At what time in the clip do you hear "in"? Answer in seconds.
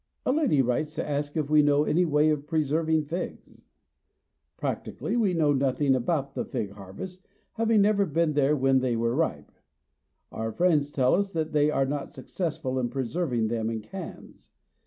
12.79-12.89, 13.69-13.81